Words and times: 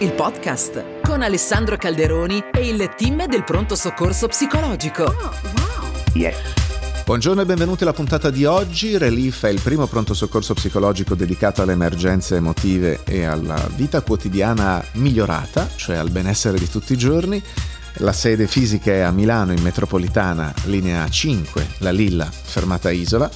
il 0.00 0.12
podcast 0.12 1.00
con 1.02 1.22
Alessandro 1.22 1.76
Calderoni 1.76 2.44
e 2.52 2.68
il 2.68 2.88
team 2.96 3.26
del 3.26 3.42
pronto 3.42 3.74
soccorso 3.74 4.28
psicologico. 4.28 5.02
Oh, 5.02 5.12
wow. 5.12 5.90
Yes. 6.12 6.36
Buongiorno 7.04 7.40
e 7.40 7.44
benvenuti 7.44 7.82
alla 7.82 7.92
puntata 7.92 8.30
di 8.30 8.44
oggi. 8.44 8.96
Relief 8.96 9.44
è 9.44 9.48
il 9.48 9.60
primo 9.60 9.88
pronto 9.88 10.14
soccorso 10.14 10.54
psicologico 10.54 11.16
dedicato 11.16 11.62
alle 11.62 11.72
emergenze 11.72 12.36
emotive 12.36 13.00
e 13.02 13.24
alla 13.24 13.68
vita 13.74 14.00
quotidiana 14.02 14.84
migliorata, 14.92 15.68
cioè 15.74 15.96
al 15.96 16.10
benessere 16.10 16.58
di 16.58 16.70
tutti 16.70 16.92
i 16.92 16.98
giorni. 16.98 17.42
La 17.94 18.12
sede 18.12 18.46
fisica 18.46 18.92
è 18.92 19.00
a 19.00 19.10
Milano 19.10 19.52
in 19.52 19.62
metropolitana, 19.62 20.54
linea 20.66 21.08
5, 21.08 21.70
la 21.78 21.90
Lilla, 21.90 22.30
fermata 22.30 22.90
Isola. 22.90 23.28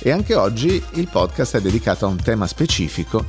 E 0.00 0.10
anche 0.10 0.34
oggi 0.34 0.82
il 0.94 1.08
podcast 1.08 1.58
è 1.58 1.60
dedicato 1.60 2.06
a 2.06 2.08
un 2.08 2.20
tema 2.20 2.48
specifico, 2.48 3.26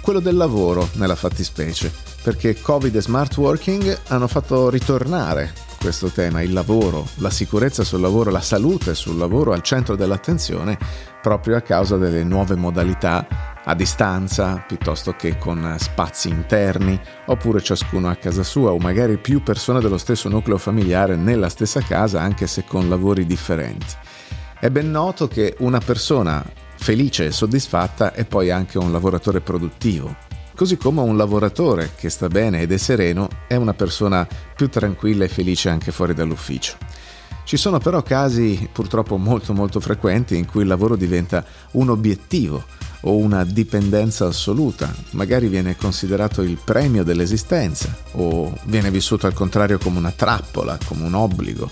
quello 0.00 0.20
del 0.20 0.36
lavoro 0.36 0.88
nella 0.92 1.16
fattispecie 1.16 2.11
perché 2.22 2.60
Covid 2.60 2.94
e 2.94 3.02
smart 3.02 3.36
working 3.36 3.98
hanno 4.08 4.28
fatto 4.28 4.70
ritornare 4.70 5.52
questo 5.80 6.08
tema, 6.08 6.42
il 6.42 6.52
lavoro, 6.52 7.08
la 7.16 7.30
sicurezza 7.30 7.82
sul 7.82 8.00
lavoro, 8.00 8.30
la 8.30 8.40
salute 8.40 8.94
sul 8.94 9.16
lavoro 9.16 9.52
al 9.52 9.62
centro 9.62 9.96
dell'attenzione 9.96 10.78
proprio 11.20 11.56
a 11.56 11.60
causa 11.60 11.96
delle 11.96 12.22
nuove 12.22 12.54
modalità 12.54 13.26
a 13.64 13.74
distanza 13.74 14.64
piuttosto 14.66 15.14
che 15.16 15.38
con 15.38 15.76
spazi 15.78 16.28
interni 16.28 16.98
oppure 17.26 17.60
ciascuno 17.60 18.08
a 18.08 18.14
casa 18.14 18.44
sua 18.44 18.70
o 18.70 18.78
magari 18.78 19.18
più 19.18 19.42
persone 19.42 19.80
dello 19.80 19.98
stesso 19.98 20.28
nucleo 20.28 20.58
familiare 20.58 21.16
nella 21.16 21.48
stessa 21.48 21.80
casa 21.80 22.20
anche 22.20 22.46
se 22.46 22.64
con 22.64 22.88
lavori 22.88 23.26
differenti. 23.26 23.94
È 24.60 24.70
ben 24.70 24.90
noto 24.90 25.26
che 25.26 25.56
una 25.58 25.80
persona 25.80 26.44
felice 26.76 27.26
e 27.26 27.32
soddisfatta 27.32 28.12
è 28.12 28.24
poi 28.24 28.50
anche 28.50 28.78
un 28.78 28.92
lavoratore 28.92 29.40
produttivo, 29.40 30.14
così 30.62 30.76
come 30.76 31.00
un 31.00 31.16
lavoratore 31.16 31.90
che 31.96 32.08
sta 32.08 32.28
bene 32.28 32.60
ed 32.60 32.70
è 32.70 32.76
sereno 32.76 33.28
è 33.48 33.56
una 33.56 33.74
persona 33.74 34.24
più 34.54 34.68
tranquilla 34.68 35.24
e 35.24 35.28
felice 35.28 35.68
anche 35.68 35.90
fuori 35.90 36.14
dall'ufficio. 36.14 36.76
Ci 37.42 37.56
sono 37.56 37.80
però 37.80 38.00
casi 38.04 38.68
purtroppo 38.70 39.16
molto 39.16 39.54
molto 39.54 39.80
frequenti 39.80 40.36
in 40.36 40.46
cui 40.46 40.62
il 40.62 40.68
lavoro 40.68 40.94
diventa 40.94 41.44
un 41.72 41.90
obiettivo 41.90 42.62
o 43.00 43.16
una 43.16 43.42
dipendenza 43.42 44.26
assoluta, 44.26 44.94
magari 45.10 45.48
viene 45.48 45.76
considerato 45.76 46.42
il 46.42 46.60
premio 46.62 47.02
dell'esistenza 47.02 47.92
o 48.12 48.56
viene 48.66 48.92
vissuto 48.92 49.26
al 49.26 49.34
contrario 49.34 49.78
come 49.78 49.98
una 49.98 50.12
trappola, 50.12 50.78
come 50.86 51.04
un 51.04 51.14
obbligo. 51.14 51.68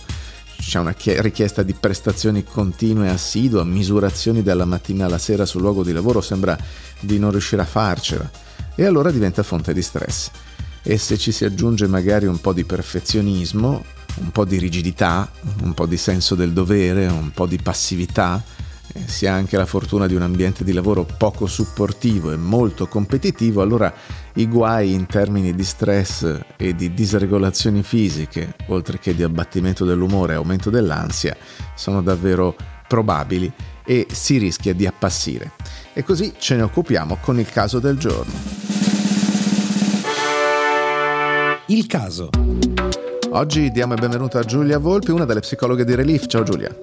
C'è 0.58 0.80
una 0.80 0.96
richiesta 0.98 1.62
di 1.62 1.74
prestazioni 1.74 2.42
continue 2.42 3.06
e 3.06 3.10
assidue, 3.10 3.64
misurazioni 3.64 4.42
dalla 4.42 4.64
mattina 4.64 5.06
alla 5.06 5.18
sera 5.18 5.46
sul 5.46 5.60
luogo 5.60 5.84
di 5.84 5.92
lavoro, 5.92 6.20
sembra 6.20 6.58
di 6.98 7.20
non 7.20 7.30
riuscire 7.30 7.62
a 7.62 7.66
farcela 7.66 8.48
e 8.74 8.84
allora 8.84 9.10
diventa 9.10 9.42
fonte 9.42 9.72
di 9.72 9.82
stress. 9.82 10.30
E 10.82 10.96
se 10.96 11.18
ci 11.18 11.32
si 11.32 11.44
aggiunge 11.44 11.86
magari 11.86 12.26
un 12.26 12.40
po' 12.40 12.52
di 12.52 12.64
perfezionismo, 12.64 13.84
un 14.16 14.30
po' 14.30 14.44
di 14.44 14.58
rigidità, 14.58 15.30
un 15.62 15.74
po' 15.74 15.86
di 15.86 15.96
senso 15.96 16.34
del 16.34 16.52
dovere, 16.52 17.06
un 17.06 17.30
po' 17.32 17.46
di 17.46 17.58
passività, 17.58 18.42
eh, 18.92 19.06
si 19.06 19.26
ha 19.26 19.34
anche 19.34 19.56
la 19.56 19.66
fortuna 19.66 20.06
di 20.06 20.14
un 20.14 20.22
ambiente 20.22 20.64
di 20.64 20.72
lavoro 20.72 21.04
poco 21.04 21.46
supportivo 21.46 22.32
e 22.32 22.36
molto 22.36 22.88
competitivo, 22.88 23.62
allora 23.62 23.92
i 24.34 24.48
guai 24.48 24.92
in 24.92 25.06
termini 25.06 25.54
di 25.54 25.64
stress 25.64 26.38
e 26.56 26.74
di 26.74 26.92
disregolazioni 26.92 27.82
fisiche, 27.82 28.54
oltre 28.66 28.98
che 28.98 29.14
di 29.14 29.22
abbattimento 29.22 29.84
dell'umore 29.84 30.32
e 30.32 30.36
aumento 30.36 30.70
dell'ansia, 30.70 31.36
sono 31.76 32.02
davvero 32.02 32.56
probabili 32.88 33.52
e 33.84 34.08
si 34.10 34.38
rischia 34.38 34.74
di 34.74 34.86
appassire. 34.86 35.52
E 35.92 36.02
così 36.02 36.34
ce 36.38 36.56
ne 36.56 36.62
occupiamo 36.62 37.18
con 37.20 37.38
il 37.38 37.48
caso 37.48 37.78
del 37.78 37.96
giorno. 37.96 38.59
Il 41.70 41.86
caso. 41.86 42.30
Oggi 43.30 43.70
diamo 43.70 43.94
il 43.94 44.00
benvenuto 44.00 44.38
a 44.38 44.42
Giulia 44.42 44.78
Volpi, 44.78 45.12
una 45.12 45.24
delle 45.24 45.38
psicologhe 45.38 45.84
di 45.84 45.94
Relief. 45.94 46.26
Ciao 46.26 46.42
Giulia. 46.42 46.76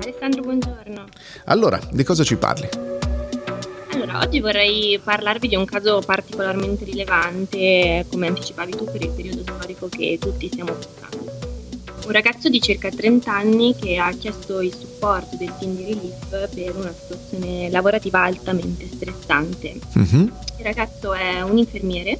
Alessandro, 0.00 0.40
buongiorno. 0.40 1.04
Allora, 1.44 1.78
di 1.92 2.02
cosa 2.02 2.24
ci 2.24 2.36
parli? 2.36 2.66
Allora, 3.92 4.20
oggi 4.20 4.40
vorrei 4.40 4.98
parlarvi 5.04 5.48
di 5.48 5.54
un 5.54 5.66
caso 5.66 6.00
particolarmente 6.00 6.86
rilevante, 6.86 8.06
come 8.08 8.28
anticipavi 8.28 8.74
tu, 8.74 8.84
per 8.84 9.02
il 9.02 9.10
periodo 9.10 9.42
storico 9.42 9.90
che 9.90 10.16
tutti 10.18 10.48
stiamo 10.48 10.72
passando. 10.72 11.32
Un 12.06 12.12
ragazzo 12.12 12.48
di 12.48 12.58
circa 12.58 12.88
30 12.88 13.30
anni 13.30 13.76
che 13.78 13.98
ha 13.98 14.10
chiesto 14.12 14.62
il 14.62 14.74
supporto 14.74 15.36
del 15.36 15.52
team 15.58 15.76
di 15.76 15.84
Relief 15.84 16.48
per 16.54 16.74
una 16.74 16.94
situazione 16.98 17.68
lavorativa 17.68 18.22
altamente 18.22 18.88
stressante. 18.90 19.78
Uh-huh. 19.92 20.30
Il 20.56 20.64
ragazzo 20.64 21.12
è 21.12 21.42
un 21.42 21.58
infermiere 21.58 22.18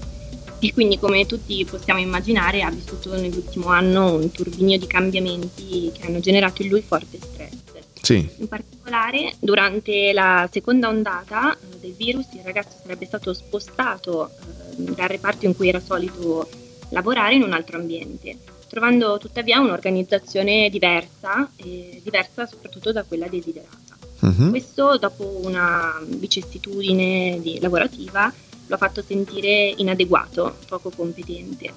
e 0.60 0.72
quindi 0.74 0.98
come 0.98 1.24
tutti 1.26 1.64
possiamo 1.64 2.00
immaginare 2.00 2.62
ha 2.62 2.70
vissuto 2.70 3.14
nell'ultimo 3.14 3.68
anno 3.68 4.14
un 4.14 4.30
turbinio 4.30 4.78
di 4.78 4.86
cambiamenti 4.86 5.90
che 5.92 6.06
hanno 6.06 6.20
generato 6.20 6.62
in 6.62 6.68
lui 6.68 6.82
forte 6.82 7.18
stress. 7.18 7.58
Sì. 8.02 8.28
In 8.38 8.48
particolare 8.48 9.34
durante 9.38 10.12
la 10.12 10.48
seconda 10.50 10.88
ondata 10.88 11.54
eh, 11.54 11.78
del 11.80 11.94
virus 11.94 12.26
il 12.32 12.40
ragazzo 12.42 12.76
sarebbe 12.82 13.06
stato 13.06 13.32
spostato 13.32 14.28
eh, 14.28 14.32
dal 14.76 15.08
reparto 15.08 15.46
in 15.46 15.54
cui 15.54 15.68
era 15.68 15.80
solito 15.80 16.48
lavorare 16.90 17.34
in 17.34 17.42
un 17.42 17.52
altro 17.52 17.78
ambiente, 17.78 18.38
trovando 18.68 19.18
tuttavia 19.18 19.60
un'organizzazione 19.60 20.68
diversa 20.70 21.50
e 21.56 22.00
diversa 22.02 22.46
soprattutto 22.46 22.90
da 22.92 23.04
quella 23.04 23.28
desiderata. 23.28 23.78
Uh-huh. 24.20 24.50
Questo 24.50 24.98
dopo 24.98 25.40
una 25.44 25.98
vicissitudine 26.04 27.40
lavorativa 27.60 28.32
ha 28.74 28.78
fatto 28.78 29.02
sentire 29.02 29.74
inadeguato, 29.76 30.56
poco 30.68 30.90
competente. 30.90 31.72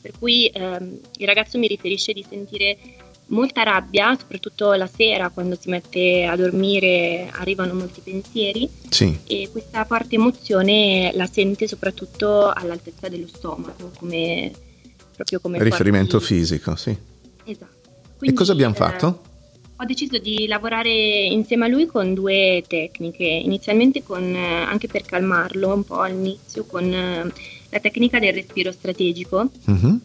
Per 0.00 0.12
cui 0.18 0.46
ehm, 0.46 0.98
il 1.18 1.26
ragazzo 1.26 1.58
mi 1.58 1.68
riferisce 1.68 2.12
di 2.12 2.24
sentire 2.28 2.76
molta 3.26 3.62
rabbia, 3.62 4.16
soprattutto 4.18 4.72
la 4.74 4.86
sera 4.86 5.30
quando 5.30 5.56
si 5.58 5.68
mette 5.68 6.24
a 6.24 6.36
dormire 6.36 7.28
arrivano 7.32 7.74
molti 7.74 8.00
pensieri 8.00 8.68
sì. 8.88 9.18
e 9.26 9.48
questa 9.50 9.84
forte 9.84 10.16
emozione 10.16 11.12
la 11.14 11.26
sente 11.26 11.66
soprattutto 11.66 12.50
all'altezza 12.50 13.08
dello 13.08 13.26
stomaco, 13.26 13.92
come, 13.98 14.50
proprio 15.14 15.40
come 15.40 15.62
riferimento 15.62 16.18
forti... 16.18 16.34
fisico, 16.34 16.76
sì. 16.76 16.96
Esatto. 17.44 17.90
Quindi, 18.18 18.36
e 18.36 18.38
cosa 18.38 18.52
abbiamo 18.52 18.74
fatto? 18.74 19.30
Ho 19.82 19.84
deciso 19.84 20.16
di 20.18 20.46
lavorare 20.46 20.92
insieme 21.24 21.64
a 21.64 21.68
lui 21.68 21.86
con 21.86 22.14
due 22.14 22.62
tecniche, 22.68 23.24
inizialmente 23.24 24.04
con, 24.04 24.22
eh, 24.22 24.62
anche 24.62 24.86
per 24.86 25.02
calmarlo 25.02 25.74
un 25.74 25.82
po' 25.82 26.02
all'inizio, 26.02 26.64
con 26.66 26.84
eh, 26.84 27.32
la 27.68 27.80
tecnica 27.80 28.20
del 28.20 28.32
respiro 28.32 28.70
strategico, 28.70 29.50
uh-huh. 29.66 30.00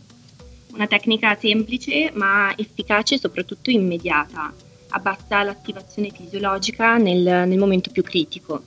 una 0.73 0.87
tecnica 0.87 1.37
semplice 1.39 2.09
ma 2.15 2.57
efficace 2.57 3.15
e 3.15 3.19
soprattutto 3.19 3.69
immediata, 3.69 4.51
abbassa 4.89 5.43
l'attivazione 5.43 6.09
fisiologica 6.09 6.97
nel, 6.97 7.47
nel 7.47 7.59
momento 7.59 7.91
più 7.91 8.01
critico, 8.01 8.63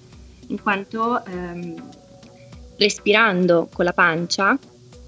in 0.47 0.63
quanto 0.63 1.25
ehm, 1.25 1.75
respirando 2.77 3.69
con 3.73 3.85
la 3.85 3.93
pancia 3.93 4.57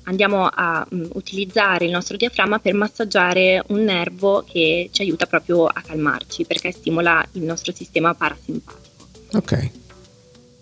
andiamo 0.05 0.47
a 0.47 0.87
um, 0.91 1.09
utilizzare 1.15 1.85
il 1.85 1.91
nostro 1.91 2.17
diaframma 2.17 2.59
per 2.59 2.75
massaggiare 2.75 3.63
un 3.69 3.85
nervo 3.85 4.45
che 4.49 4.89
ci 4.93 5.03
aiuta 5.03 5.27
proprio 5.27 5.67
a 5.67 5.81
calmarci 5.81 6.45
perché 6.45 6.73
stimola 6.73 7.27
il 7.33 7.43
nostro 7.43 7.73
sistema 7.73 8.15
parasimpatico. 8.15 8.81
Ok. 9.33 9.71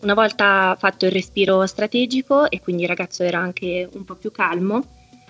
Una 0.01 0.15
volta 0.15 0.77
fatto 0.78 1.05
il 1.05 1.12
respiro 1.12 1.67
strategico 1.67 2.51
e 2.51 2.61
quindi 2.61 2.83
il 2.83 2.89
ragazzo 2.89 3.23
era 3.23 3.39
anche 3.39 3.89
un 3.93 4.05
po' 4.05 4.15
più 4.15 4.31
calmo, 4.31 4.83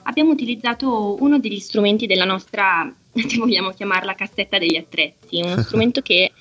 abbiamo 0.03 0.31
utilizzato 0.31 1.17
uno 1.21 1.39
degli 1.39 1.59
strumenti 1.59 2.07
della 2.07 2.25
nostra, 2.25 2.93
se 3.13 3.37
vogliamo 3.37 3.71
chiamarla, 3.71 4.15
cassetta 4.15 4.59
degli 4.59 4.77
attrezzi, 4.77 5.41
uno 5.43 5.61
strumento 5.63 6.01
che 6.03 6.33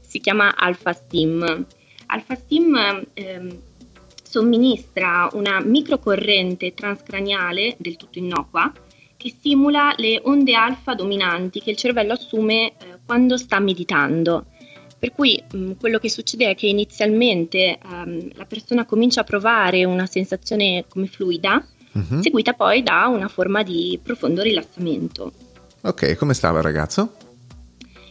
si 0.00 0.20
chiama 0.20 0.54
Alpha 0.56 0.92
Steam. 0.92 1.66
Alpha 2.06 2.34
Steam 2.34 3.04
ehm, 3.14 3.60
somministra 4.28 5.28
una 5.32 5.60
microcorrente 5.60 6.74
transcraniale 6.74 7.76
del 7.78 7.96
tutto 7.96 8.18
innocua 8.18 8.70
che 9.16 9.34
simula 9.40 9.94
le 9.96 10.20
onde 10.24 10.54
alfa 10.54 10.94
dominanti 10.94 11.60
che 11.60 11.70
il 11.70 11.76
cervello 11.76 12.12
assume 12.12 12.68
eh, 12.68 12.74
quando 13.04 13.36
sta 13.36 13.58
meditando. 13.58 14.46
Per 14.98 15.12
cui 15.12 15.42
mh, 15.50 15.58
mm, 15.58 15.70
quello 15.80 15.98
che 15.98 16.10
succede 16.10 16.50
è 16.50 16.54
che 16.54 16.66
inizialmente 16.66 17.78
um, 17.84 18.28
la 18.34 18.44
persona 18.44 18.84
comincia 18.84 19.22
a 19.22 19.24
provare 19.24 19.84
una 19.84 20.06
sensazione 20.06 20.84
come 20.88 21.06
fluida, 21.06 21.64
uh-huh. 21.92 22.20
seguita 22.20 22.52
poi 22.52 22.82
da 22.82 23.06
una 23.06 23.28
forma 23.28 23.62
di 23.62 23.98
profondo 24.02 24.42
rilassamento. 24.42 25.32
Ok, 25.82 26.16
come 26.16 26.34
stava 26.34 26.58
il 26.58 26.64
ragazzo? 26.64 27.12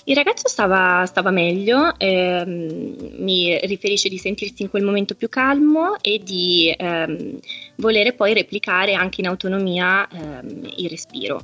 Il 0.09 0.15
ragazzo 0.15 0.47
stava, 0.47 1.05
stava 1.05 1.31
meglio, 1.31 1.93
ehm, 1.97 2.95
mi 3.17 3.59
riferisce 3.63 4.07
di 4.07 4.17
sentirsi 4.17 4.61
in 4.61 4.69
quel 4.69 4.83
momento 4.83 5.15
più 5.15 5.27
calmo 5.27 5.97
e 5.99 6.21
di 6.23 6.73
ehm, 6.75 7.37
volere 7.75 8.13
poi 8.13 8.33
replicare 8.33 8.93
anche 8.93 9.19
in 9.19 9.27
autonomia 9.27 10.07
ehm, 10.07 10.69
il 10.77 10.89
respiro. 10.89 11.41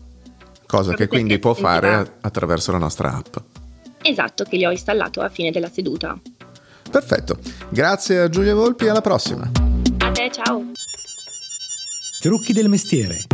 Cosa 0.66 0.94
Proprio 0.94 0.96
che 0.96 1.08
quindi 1.08 1.40
può 1.40 1.54
sentirà... 1.54 1.80
fare 1.80 2.14
attraverso 2.22 2.72
la 2.72 2.78
nostra 2.78 3.14
app. 3.14 3.36
Esatto, 4.02 4.46
che 4.46 4.56
gli 4.56 4.66
ho 4.66 4.72
installato 4.72 5.20
a 5.20 5.28
fine 5.28 5.52
della 5.52 5.70
seduta. 5.70 6.18
Perfetto, 6.90 7.38
grazie 7.68 8.20
a 8.22 8.30
Giulia 8.30 8.56
Volpi, 8.56 8.88
alla 8.88 9.02
prossima. 9.02 9.44
A 9.98 10.12
te, 10.12 10.32
ciao. 10.32 10.72
Trucchi 12.22 12.54
del 12.54 12.70
mestiere. 12.70 13.26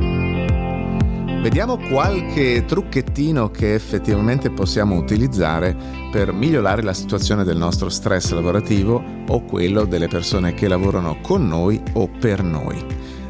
Vediamo 1.42 1.78
qualche 1.78 2.66
trucchettino 2.66 3.50
che 3.50 3.74
effettivamente 3.74 4.52
possiamo 4.52 4.96
utilizzare 4.98 5.74
per 6.12 6.34
migliorare 6.34 6.84
la 6.84 6.94
situazione 6.94 7.46
del 7.46 7.56
nostro 7.56 7.88
stress 7.88 8.32
lavorativo 8.32 9.02
o 9.26 9.44
quello 9.46 9.86
delle 9.86 10.10
persone 10.10 10.54
che 10.54 10.68
lavorano 10.68 11.20
con 11.22 11.48
noi 11.48 11.82
o 11.94 12.10
per 12.10 12.44
noi. 12.44 12.86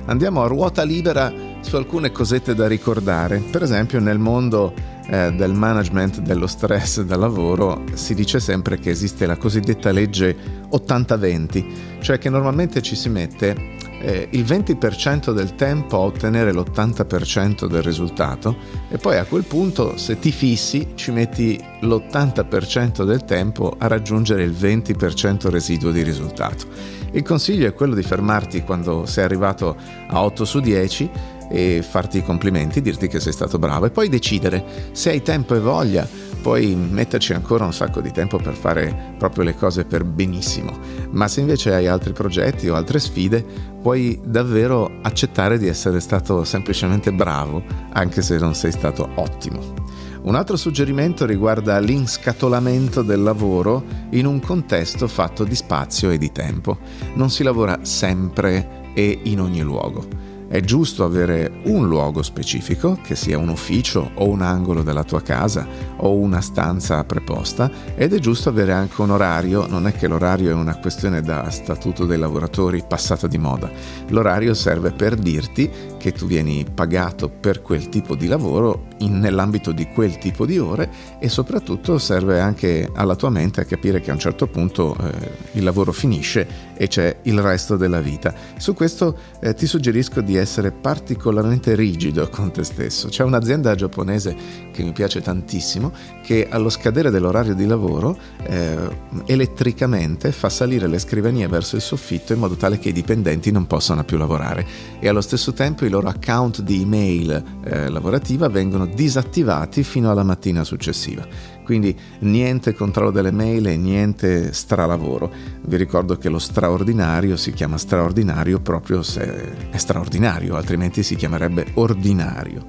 Andiamo 0.06 0.42
a 0.42 0.48
ruota 0.48 0.82
libera 0.82 1.32
su 1.62 1.76
alcune 1.76 2.12
cosette 2.12 2.56
da 2.56 2.68
ricordare. 2.68 3.44
Per 3.52 3.62
esempio 3.62 4.00
nel 4.00 4.18
mondo 4.18 4.74
eh, 5.10 5.34
del 5.34 5.54
management 5.54 6.22
dello 6.22 6.48
stress 6.48 7.02
da 7.02 7.16
lavoro 7.16 7.84
si 7.94 8.14
dice 8.14 8.40
sempre 8.40 8.78
che 8.78 8.90
esiste 8.90 9.26
la 9.26 9.38
cosiddetta 9.38 9.92
legge 9.92 10.36
80-20, 10.72 11.66
cioè 12.00 12.18
che 12.18 12.30
normalmente 12.30 12.82
ci 12.82 12.96
si 12.96 13.10
mette 13.10 13.78
eh, 14.02 14.28
il 14.32 14.44
20% 14.44 15.34
del 15.34 15.56
tempo 15.56 15.98
a 15.98 16.00
ottenere 16.00 16.54
l'80% 16.54 17.66
del 17.68 17.82
risultato 17.82 18.56
e 18.90 18.98
poi 18.98 19.18
a 19.18 19.26
quel 19.26 19.44
punto 19.44 19.98
se 19.98 20.20
ti 20.20 20.32
fissi 20.32 20.90
ci 20.96 21.12
metti 21.12 21.60
l'80% 21.82 23.04
del 23.04 23.26
tempo 23.26 23.76
a 23.78 23.88
raggiungere 23.88 24.44
il 24.44 24.52
20% 24.52 25.50
residuo 25.50 25.92
di 25.92 26.04
risultato. 26.04 26.98
Il 27.12 27.24
consiglio 27.24 27.68
è 27.68 27.74
quello 27.74 27.96
di 27.96 28.04
fermarti 28.04 28.62
quando 28.62 29.06
sei 29.06 29.24
arrivato 29.24 29.76
a 30.08 30.24
8 30.24 30.46
su 30.46 30.60
10 30.60 31.10
e 31.50 31.84
farti 31.88 32.20
i 32.20 32.24
complimenti, 32.24 32.82
dirti 32.82 33.08
che 33.08 33.20
sei 33.20 33.34
stato 33.34 33.60
bravo 33.60 33.86
e 33.86 33.90
poi 33.90 34.10
decidere 34.10 34.64
se 34.92 35.10
hai 35.10 35.22
tempo 35.22 35.56
e 35.56 35.60
voglia 35.60 36.08
poi 36.42 36.74
metterci 36.74 37.34
ancora 37.34 37.66
un 37.66 37.74
sacco 37.74 38.00
di 38.02 38.12
tempo 38.12 38.38
per 38.38 38.54
fare 38.54 39.16
proprio 39.18 39.44
le 39.44 39.56
cose 39.56 39.84
per 39.84 40.04
benissimo. 40.04 40.72
Ma 41.12 41.28
se 41.28 41.42
invece 41.42 41.74
hai 41.74 41.88
altri 41.88 42.14
progetti 42.14 42.70
o 42.70 42.76
altre 42.76 43.00
sfide, 43.00 43.44
puoi 43.82 44.20
davvero 44.24 44.90
accettare 45.02 45.58
di 45.58 45.68
essere 45.68 46.00
stato 46.00 46.44
semplicemente 46.44 47.12
bravo, 47.12 47.64
anche 47.92 48.22
se 48.22 48.38
non 48.38 48.56
sei 48.56 48.72
stato 48.72 49.10
ottimo. 49.16 49.88
Un 50.22 50.36
altro 50.36 50.58
suggerimento 50.58 51.26
riguarda 51.26 51.80
l'inscatolamento 51.80 53.02
del 53.02 53.22
lavoro 53.22 53.84
in 54.12 54.26
un 54.26 54.40
contesto 54.40 55.08
fatto 55.08 55.44
di 55.44 55.56
spazio 55.56 56.10
e 56.12 56.18
di 56.18 56.32
tempo. 56.32 56.78
Non 57.16 57.30
si 57.30 57.44
lavora 57.44 57.80
sempre 57.84 58.92
e 58.94 59.20
in 59.24 59.40
ogni 59.40 59.62
luogo. 59.62 60.29
È 60.50 60.62
giusto 60.62 61.04
avere 61.04 61.62
un 61.66 61.88
luogo 61.88 62.24
specifico, 62.24 62.98
che 63.04 63.16
sia 63.16 63.38
un 63.38 63.50
ufficio 63.50 64.10
o 64.16 64.28
un 64.28 64.42
angolo 64.42 64.82
della 64.82 65.04
tua 65.04 65.22
casa 65.22 65.68
o 65.98 66.16
una 66.16 66.42
stanza 66.42 67.04
preposta, 67.04 67.70
ed 67.94 68.14
è 68.14 68.18
giusto 68.18 68.50
avere 68.50 68.72
anche 68.74 69.00
un 69.00 69.12
orario, 69.12 69.68
non 69.68 69.86
è 69.86 69.92
che 69.92 70.08
l'orario 70.08 70.50
è 70.50 70.54
una 70.54 70.80
questione 70.80 71.22
da 71.22 71.52
statuto 71.52 72.08
dei 72.08 72.18
lavoratori 72.18 72.84
passata 72.88 73.28
di 73.28 73.38
moda, 73.38 73.70
l'orario 74.08 74.56
serve 74.56 74.90
per 74.90 75.14
dirti 75.18 75.70
che 76.00 76.14
tu 76.14 76.26
vieni 76.26 76.66
pagato 76.74 77.30
per 77.30 77.62
quel 77.62 77.90
tipo 77.90 78.16
di 78.16 78.26
lavoro 78.26 78.88
in, 79.00 79.20
nell'ambito 79.20 79.72
di 79.72 79.88
quel 79.94 80.18
tipo 80.18 80.46
di 80.46 80.58
ore 80.58 80.90
e 81.20 81.30
soprattutto 81.30 82.00
serve 82.00 82.40
anche 82.40 82.90
alla 82.94 83.16
tua 83.16 83.30
mente 83.30 83.62
a 83.62 83.66
capire 83.66 84.00
che 84.02 84.10
a 84.10 84.14
un 84.14 84.20
certo 84.20 84.48
punto 84.48 84.96
eh, 84.98 85.32
il 85.52 85.64
lavoro 85.64 85.92
finisce 85.92 86.48
e 86.76 86.88
c'è 86.88 87.18
il 87.24 87.40
resto 87.42 87.76
della 87.76 88.00
vita. 88.00 88.34
Su 88.58 88.74
questo 88.74 89.16
eh, 89.42 89.54
ti 89.54 89.68
suggerisco 89.68 90.22
di 90.22 90.38
essere 90.40 90.72
particolarmente 90.72 91.76
rigido 91.76 92.28
con 92.30 92.52
te 92.52 92.64
stesso. 92.64 93.08
C'è 93.10 93.24
un'azienda 93.24 93.76
giapponese 93.76 94.36
che 94.72 94.84
mi 94.84 94.92
piace 94.92 95.22
tantissimo 95.22 95.92
che 96.24 96.48
allo 96.50 96.70
scadere 96.70 97.12
dell'orario 97.12 97.54
di 97.54 97.66
lavoro 97.66 98.18
eh, 98.44 98.78
elettricamente 99.26 100.32
fa 100.32 100.50
salire 100.50 100.88
le 100.88 101.00
scrivanie 101.00 101.48
verso 101.48 101.76
il 101.76 101.82
soffitto 101.82 102.34
in 102.34 102.40
modo 102.40 102.56
tale 102.56 102.80
che 102.80 102.90
i 102.90 102.94
dipendenti 102.94 103.52
non 103.52 103.68
possano 103.68 104.04
più 104.04 104.18
lavorare 104.18 104.66
e 105.00 105.08
allo 105.08 105.22
stesso 105.22 105.54
tempo 105.54 105.86
i 105.86 105.90
loro 105.90 106.08
account 106.08 106.62
di 106.62 106.82
email 106.82 107.44
eh, 107.64 107.90
lavorativa 107.90 108.48
vengono 108.48 108.86
disattivati 108.86 109.84
fino 109.84 110.10
alla 110.10 110.24
mattina 110.24 110.64
successiva. 110.64 111.58
Quindi 111.70 111.96
niente 112.22 112.74
controllo 112.74 113.12
delle 113.12 113.30
mail 113.30 113.68
e 113.68 113.78
niente 113.78 114.54
stralavoro. 114.54 115.32
Vi 115.62 115.78
ricordo 115.78 116.18
che 116.18 116.28
lo 116.28 116.40
straordinario 116.40 117.38
si 117.38 117.52
chiama 117.52 117.78
straordinario 117.78 118.60
proprio 118.60 119.04
se 119.04 119.70
è 119.70 119.78
straordinario, 119.78 120.56
altrimenti 120.56 121.04
si 121.04 121.16
chiamerebbe 121.16 121.68
ordinario. 121.76 122.66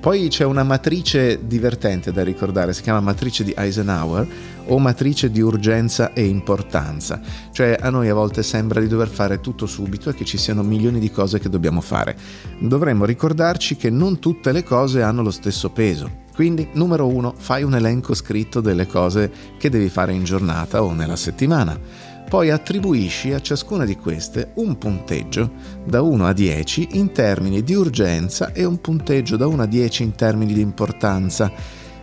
Poi 0.00 0.28
c'è 0.28 0.44
una 0.44 0.62
matrice 0.62 1.46
divertente 1.46 2.10
da 2.10 2.24
ricordare, 2.24 2.72
si 2.72 2.80
chiama 2.80 3.00
matrice 3.00 3.44
di 3.44 3.52
Eisenhower 3.54 4.26
o 4.68 4.78
matrice 4.78 5.30
di 5.30 5.42
urgenza 5.42 6.14
e 6.14 6.24
importanza, 6.24 7.20
cioè 7.52 7.76
a 7.78 7.90
noi 7.90 8.08
a 8.08 8.14
volte 8.14 8.42
sembra 8.42 8.80
di 8.80 8.88
dover 8.88 9.08
fare 9.08 9.40
tutto 9.40 9.66
subito 9.66 10.08
e 10.08 10.14
che 10.14 10.24
ci 10.24 10.38
siano 10.38 10.62
milioni 10.62 11.00
di 11.00 11.10
cose 11.10 11.38
che 11.38 11.50
dobbiamo 11.50 11.82
fare. 11.82 12.16
Dovremmo 12.60 13.04
ricordarci 13.04 13.76
che 13.76 13.90
non 13.90 14.20
tutte 14.20 14.52
le 14.52 14.64
cose 14.64 15.02
hanno 15.02 15.20
lo 15.20 15.30
stesso 15.30 15.68
peso. 15.68 16.28
Quindi, 16.34 16.70
numero 16.72 17.06
uno, 17.06 17.34
fai 17.36 17.62
un 17.62 17.74
elenco 17.74 18.14
scritto 18.14 18.62
delle 18.62 18.86
cose 18.86 19.30
che 19.58 19.68
devi 19.68 19.90
fare 19.90 20.14
in 20.14 20.24
giornata 20.24 20.82
o 20.82 20.94
nella 20.94 21.16
settimana 21.16 21.78
poi 22.30 22.50
attribuisci 22.50 23.32
a 23.32 23.40
ciascuna 23.40 23.84
di 23.84 23.96
queste 23.96 24.52
un 24.54 24.78
punteggio 24.78 25.50
da 25.84 26.00
1 26.00 26.26
a 26.26 26.32
10 26.32 26.90
in 26.92 27.10
termini 27.10 27.64
di 27.64 27.74
urgenza 27.74 28.52
e 28.52 28.64
un 28.64 28.80
punteggio 28.80 29.36
da 29.36 29.48
1 29.48 29.62
a 29.62 29.66
10 29.66 30.04
in 30.04 30.14
termini 30.14 30.52
di 30.52 30.60
importanza. 30.60 31.50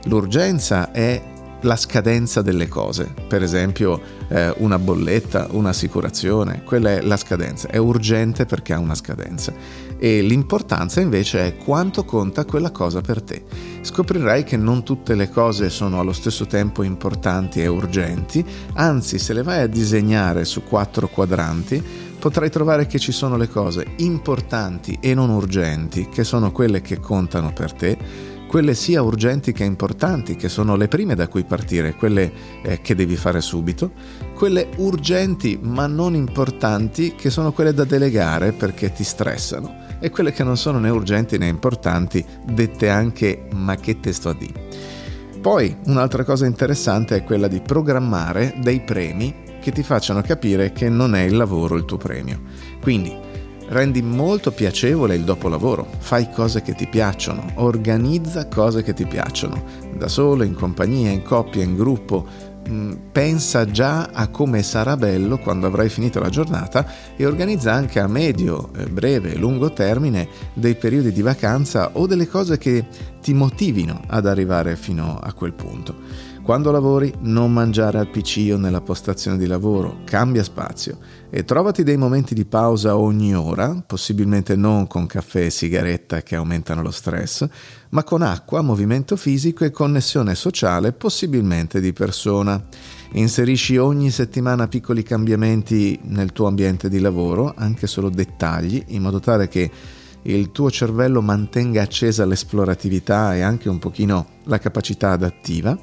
L'urgenza 0.03 0.91
è 0.91 1.21
la 1.67 1.75
scadenza 1.75 2.41
delle 2.41 2.69
cose, 2.69 3.13
per 3.27 3.43
esempio 3.43 4.01
eh, 4.29 4.53
una 4.59 4.79
bolletta, 4.79 5.47
un'assicurazione, 5.51 6.63
quella 6.63 6.91
è 6.91 7.01
la 7.01 7.17
scadenza, 7.17 7.67
è 7.67 7.75
urgente 7.75 8.45
perché 8.45 8.73
ha 8.73 8.79
una 8.79 8.95
scadenza. 8.95 9.53
E 9.99 10.21
l'importanza 10.21 11.01
invece 11.01 11.45
è 11.45 11.57
quanto 11.57 12.05
conta 12.05 12.45
quella 12.45 12.71
cosa 12.71 13.01
per 13.01 13.21
te. 13.21 13.43
Scoprirai 13.81 14.45
che 14.45 14.55
non 14.55 14.83
tutte 14.83 15.13
le 15.13 15.29
cose 15.29 15.69
sono 15.69 15.99
allo 15.99 16.13
stesso 16.13 16.45
tempo 16.45 16.83
importanti 16.83 17.61
e 17.61 17.67
urgenti, 17.67 18.43
anzi 18.75 19.19
se 19.19 19.33
le 19.33 19.43
vai 19.43 19.61
a 19.61 19.67
disegnare 19.67 20.45
su 20.45 20.63
quattro 20.63 21.09
quadranti 21.09 21.83
potrai 22.17 22.49
trovare 22.49 22.87
che 22.87 22.97
ci 22.97 23.11
sono 23.11 23.35
le 23.35 23.49
cose 23.49 23.85
importanti 23.97 24.97
e 25.01 25.13
non 25.13 25.29
urgenti, 25.29 26.07
che 26.09 26.23
sono 26.23 26.51
quelle 26.51 26.81
che 26.81 26.99
contano 26.99 27.51
per 27.51 27.73
te, 27.73 27.97
quelle 28.47 28.73
sia 28.73 29.01
urgenti 29.01 29.51
che 29.51 29.63
importanti, 29.63 30.35
che 30.35 30.49
sono 30.49 30.75
le 30.75 30.87
prime 30.87 31.15
da 31.15 31.27
cui 31.27 31.43
partire, 31.43 31.95
quelle 31.95 32.31
eh, 32.63 32.81
che 32.81 32.95
devi 32.95 33.15
fare 33.15 33.41
subito, 33.41 33.91
quelle 34.33 34.69
urgenti 34.77 35.59
ma 35.61 35.85
non 35.87 36.15
importanti, 36.15 37.13
che 37.15 37.29
sono 37.29 37.51
quelle 37.51 37.73
da 37.73 37.83
delegare 37.83 38.53
perché 38.53 38.91
ti 38.91 39.03
stressano 39.03 39.85
e 39.99 40.09
quelle 40.09 40.31
che 40.31 40.43
non 40.43 40.57
sono 40.57 40.79
né 40.79 40.89
urgenti 40.89 41.37
né 41.37 41.47
importanti, 41.47 42.23
dette 42.45 42.89
anche 42.89 43.47
ma 43.53 43.75
che 43.75 43.99
testo 43.99 44.29
a 44.29 44.33
di. 44.33 44.53
Poi 45.41 45.77
un'altra 45.85 46.23
cosa 46.23 46.45
interessante 46.45 47.15
è 47.15 47.23
quella 47.23 47.47
di 47.47 47.61
programmare 47.61 48.55
dei 48.61 48.81
premi 48.81 49.45
che 49.61 49.71
ti 49.71 49.83
facciano 49.83 50.21
capire 50.21 50.71
che 50.71 50.89
non 50.89 51.15
è 51.15 51.21
il 51.21 51.35
lavoro 51.35 51.75
il 51.75 51.85
tuo 51.85 51.97
premio. 51.97 52.41
Quindi 52.81 53.26
rendi 53.69 54.01
molto 54.01 54.51
piacevole 54.51 55.15
il 55.15 55.23
dopolavoro, 55.23 55.87
fai 55.99 56.29
cose 56.31 56.61
che 56.61 56.73
ti 56.73 56.87
piacciono, 56.87 57.45
organizza 57.55 58.47
cose 58.47 58.83
che 58.83 58.93
ti 58.93 59.05
piacciono, 59.05 59.63
da 59.97 60.07
solo, 60.07 60.43
in 60.43 60.53
compagnia, 60.53 61.11
in 61.11 61.23
coppia, 61.23 61.63
in 61.63 61.75
gruppo, 61.75 62.55
Mm, 62.69 62.93
pensa 63.13 63.65
già 63.65 64.09
a 64.11 64.27
come 64.27 64.61
sarà 64.61 64.97
bello 64.97 65.37
quando 65.37 65.67
avrai 65.67 65.87
finito 65.87 66.19
la 66.19 66.27
giornata 66.27 66.85
e 67.15 67.25
organizza 67.25 67.71
anche 67.71 68.01
a 68.01 68.07
medio, 68.07 68.71
eh, 68.75 68.87
breve 68.87 69.33
e 69.33 69.37
lungo 69.37 69.71
termine 69.71 70.27
dei 70.53 70.75
periodi 70.75 71.13
di 71.13 71.21
vacanza 71.21 71.91
o 71.93 72.05
delle 72.07 72.27
cose 72.27 72.57
che 72.57 72.85
ti 73.21 73.33
motivino 73.33 74.01
ad 74.07 74.25
arrivare 74.25 74.75
fino 74.75 75.17
a 75.17 75.31
quel 75.31 75.53
punto. 75.53 76.26
Quando 76.47 76.71
lavori 76.71 77.13
non 77.23 77.51
mangiare 77.51 77.99
al 77.99 78.09
PC 78.09 78.51
o 78.53 78.57
nella 78.57 78.79
postazione 78.79 79.37
di 79.37 79.47
lavoro, 79.47 79.99
cambia 80.05 80.43
spazio 80.43 80.97
e 81.29 81.43
trovati 81.43 81.83
dei 81.83 81.97
momenti 81.97 82.33
di 82.33 82.45
pausa 82.45 82.95
ogni 82.95 83.35
ora, 83.35 83.83
possibilmente 83.85 84.55
non 84.55 84.87
con 84.87 85.07
caffè 85.07 85.43
e 85.43 85.49
sigaretta 85.49 86.23
che 86.23 86.37
aumentano 86.37 86.81
lo 86.81 86.91
stress, 86.91 87.45
ma 87.89 88.05
con 88.05 88.21
acqua, 88.21 88.61
movimento 88.61 89.17
fisico 89.17 89.65
e 89.65 89.71
connessione 89.71 90.35
sociale, 90.35 90.93
possibilmente 90.93 91.81
di 91.81 91.91
persona. 91.91 92.65
Inserisci 93.11 93.75
ogni 93.75 94.09
settimana 94.09 94.69
piccoli 94.69 95.03
cambiamenti 95.03 95.99
nel 96.03 96.31
tuo 96.31 96.47
ambiente 96.47 96.87
di 96.87 97.01
lavoro, 97.01 97.55
anche 97.57 97.87
solo 97.87 98.07
dettagli, 98.07 98.81
in 98.87 99.01
modo 99.01 99.19
tale 99.19 99.49
che 99.49 99.69
il 100.21 100.51
tuo 100.53 100.71
cervello 100.71 101.21
mantenga 101.21 101.81
accesa 101.81 102.25
l'esploratività 102.25 103.35
e 103.35 103.41
anche 103.41 103.67
un 103.67 103.79
pochino 103.79 104.27
la 104.45 104.59
capacità 104.59 105.11
adattiva 105.11 105.77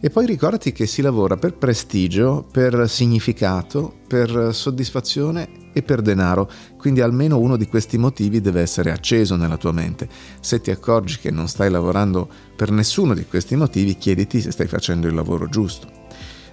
e 0.00 0.10
poi 0.10 0.26
ricordati 0.26 0.72
che 0.72 0.86
si 0.86 1.02
lavora 1.02 1.36
per 1.36 1.54
prestigio, 1.54 2.46
per 2.50 2.88
significato, 2.88 3.94
per 4.06 4.50
soddisfazione 4.52 5.48
e 5.72 5.82
per 5.82 6.02
denaro, 6.02 6.50
quindi 6.76 7.00
almeno 7.00 7.38
uno 7.38 7.56
di 7.56 7.66
questi 7.66 7.98
motivi 7.98 8.40
deve 8.40 8.60
essere 8.60 8.92
acceso 8.92 9.36
nella 9.36 9.56
tua 9.56 9.72
mente. 9.72 10.08
Se 10.40 10.60
ti 10.60 10.70
accorgi 10.70 11.18
che 11.18 11.30
non 11.30 11.48
stai 11.48 11.70
lavorando 11.70 12.28
per 12.54 12.70
nessuno 12.70 13.14
di 13.14 13.26
questi 13.26 13.56
motivi, 13.56 13.96
chiediti 13.96 14.40
se 14.40 14.52
stai 14.52 14.68
facendo 14.68 15.06
il 15.06 15.14
lavoro 15.14 15.48
giusto. 15.48 16.06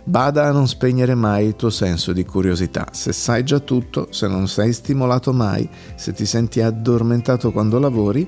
Bada 0.07 0.45
a 0.45 0.51
non 0.51 0.67
spegnere 0.67 1.15
mai 1.15 1.47
il 1.47 1.55
tuo 1.55 1.71
senso 1.71 2.13
di 2.13 2.25
curiosità. 2.25 2.89
Se 2.91 3.11
sai 3.11 3.43
già 3.43 3.59
tutto, 3.59 4.07
se 4.11 4.27
non 4.27 4.47
sei 4.47 4.71
stimolato 4.71 5.33
mai, 5.33 5.67
se 5.95 6.13
ti 6.13 6.25
senti 6.25 6.61
addormentato 6.61 7.51
quando 7.51 7.79
lavori, 7.79 8.27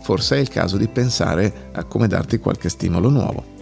forse 0.00 0.36
è 0.36 0.40
il 0.40 0.48
caso 0.48 0.78
di 0.78 0.88
pensare 0.88 1.70
a 1.72 1.84
come 1.84 2.06
darti 2.06 2.38
qualche 2.38 2.70
stimolo 2.70 3.10
nuovo. 3.10 3.57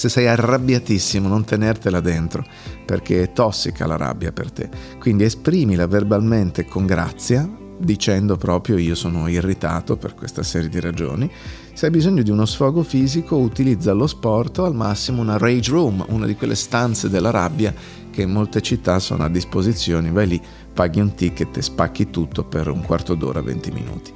Se 0.00 0.08
sei 0.08 0.28
arrabbiatissimo, 0.28 1.28
non 1.28 1.44
tenertela 1.44 2.00
dentro, 2.00 2.42
perché 2.86 3.22
è 3.22 3.32
tossica 3.34 3.86
la 3.86 3.98
rabbia 3.98 4.32
per 4.32 4.50
te. 4.50 4.70
Quindi 4.98 5.24
esprimila 5.24 5.86
verbalmente 5.86 6.64
con 6.64 6.86
grazia, 6.86 7.46
dicendo 7.76 8.38
proprio 8.38 8.78
io 8.78 8.94
sono 8.94 9.28
irritato 9.28 9.98
per 9.98 10.14
questa 10.14 10.42
serie 10.42 10.70
di 10.70 10.80
ragioni. 10.80 11.30
Se 11.74 11.84
hai 11.84 11.92
bisogno 11.92 12.22
di 12.22 12.30
uno 12.30 12.46
sfogo 12.46 12.82
fisico, 12.82 13.36
utilizza 13.36 13.92
lo 13.92 14.06
sport 14.06 14.60
o 14.60 14.64
al 14.64 14.74
massimo 14.74 15.20
una 15.20 15.36
rage 15.36 15.70
room, 15.70 16.02
una 16.08 16.24
di 16.24 16.34
quelle 16.34 16.54
stanze 16.54 17.10
della 17.10 17.30
rabbia 17.30 17.74
che 18.10 18.22
in 18.22 18.30
molte 18.30 18.62
città 18.62 19.00
sono 19.00 19.24
a 19.24 19.28
disposizione. 19.28 20.10
Vai 20.10 20.28
lì, 20.28 20.40
paghi 20.72 21.00
un 21.00 21.14
ticket 21.14 21.58
e 21.58 21.60
spacchi 21.60 22.08
tutto 22.08 22.44
per 22.44 22.68
un 22.68 22.80
quarto 22.80 23.14
d'ora, 23.14 23.42
20 23.42 23.70
minuti. 23.70 24.12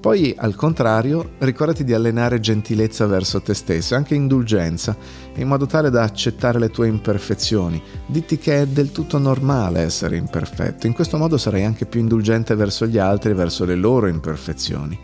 Poi, 0.00 0.32
al 0.36 0.54
contrario, 0.54 1.32
ricordati 1.38 1.82
di 1.82 1.92
allenare 1.92 2.38
gentilezza 2.38 3.06
verso 3.06 3.40
te 3.40 3.52
stesso, 3.52 3.96
anche 3.96 4.14
indulgenza, 4.14 4.96
in 5.34 5.48
modo 5.48 5.66
tale 5.66 5.90
da 5.90 6.02
accettare 6.02 6.60
le 6.60 6.70
tue 6.70 6.86
imperfezioni. 6.86 7.82
Ditti 8.06 8.38
che 8.38 8.62
è 8.62 8.66
del 8.66 8.92
tutto 8.92 9.18
normale 9.18 9.80
essere 9.80 10.16
imperfetto, 10.16 10.86
in 10.86 10.92
questo 10.92 11.18
modo 11.18 11.36
sarai 11.36 11.64
anche 11.64 11.84
più 11.84 11.98
indulgente 11.98 12.54
verso 12.54 12.86
gli 12.86 12.98
altri 12.98 13.32
e 13.32 13.34
verso 13.34 13.64
le 13.64 13.74
loro 13.74 14.06
imperfezioni. 14.06 14.98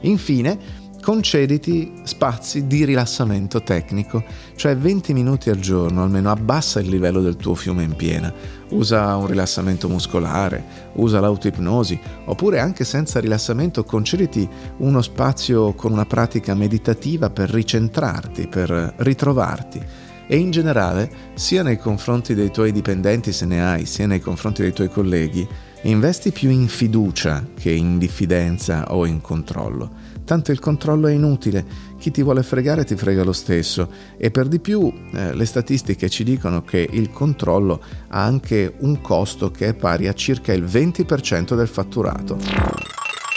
Infine, 0.00 0.58
concediti 1.04 1.92
spazi 2.04 2.66
di 2.66 2.86
rilassamento 2.86 3.62
tecnico, 3.62 4.24
cioè 4.56 4.74
20 4.74 5.12
minuti 5.12 5.50
al 5.50 5.58
giorno 5.58 6.02
almeno 6.02 6.30
abbassa 6.30 6.80
il 6.80 6.88
livello 6.88 7.20
del 7.20 7.36
tuo 7.36 7.54
fiume 7.54 7.82
in 7.82 7.94
piena. 7.94 8.32
Usa 8.70 9.14
un 9.16 9.26
rilassamento 9.26 9.86
muscolare, 9.86 10.64
usa 10.94 11.20
l'autoipnosi, 11.20 12.00
oppure 12.24 12.58
anche 12.58 12.84
senza 12.84 13.20
rilassamento 13.20 13.84
concediti 13.84 14.48
uno 14.78 15.02
spazio 15.02 15.74
con 15.74 15.92
una 15.92 16.06
pratica 16.06 16.54
meditativa 16.54 17.28
per 17.28 17.50
ricentrarti, 17.50 18.46
per 18.46 18.94
ritrovarti 18.96 19.82
e 20.26 20.38
in 20.38 20.50
generale, 20.50 21.10
sia 21.34 21.62
nei 21.62 21.76
confronti 21.76 22.32
dei 22.32 22.50
tuoi 22.50 22.72
dipendenti 22.72 23.30
se 23.30 23.44
ne 23.44 23.62
hai, 23.62 23.84
sia 23.84 24.06
nei 24.06 24.20
confronti 24.20 24.62
dei 24.62 24.72
tuoi 24.72 24.88
colleghi, 24.88 25.46
investi 25.82 26.32
più 26.32 26.48
in 26.48 26.66
fiducia 26.66 27.44
che 27.54 27.72
in 27.72 27.98
diffidenza 27.98 28.94
o 28.94 29.04
in 29.04 29.20
controllo 29.20 30.03
tanto 30.24 30.52
il 30.52 30.58
controllo 30.58 31.06
è 31.06 31.12
inutile, 31.12 31.64
chi 31.98 32.10
ti 32.10 32.22
vuole 32.22 32.42
fregare 32.42 32.84
ti 32.84 32.96
frega 32.96 33.22
lo 33.22 33.32
stesso 33.32 33.88
e 34.16 34.30
per 34.30 34.48
di 34.48 34.58
più 34.58 34.92
eh, 35.12 35.34
le 35.34 35.44
statistiche 35.44 36.08
ci 36.08 36.24
dicono 36.24 36.62
che 36.62 36.88
il 36.90 37.10
controllo 37.10 37.80
ha 38.08 38.22
anche 38.22 38.74
un 38.80 39.00
costo 39.00 39.50
che 39.50 39.68
è 39.68 39.74
pari 39.74 40.08
a 40.08 40.12
circa 40.12 40.52
il 40.52 40.64
20% 40.64 41.54
del 41.54 41.68
fatturato. 41.68 42.38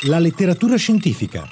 La 0.08 0.20
letteratura 0.20 0.76
scientifica. 0.76 1.48